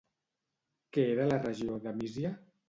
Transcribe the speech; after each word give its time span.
Què 0.97 1.05
era 1.09 1.27
la 1.33 1.37
regió 1.45 1.77
de 1.85 1.95
Mísia? 2.01 2.35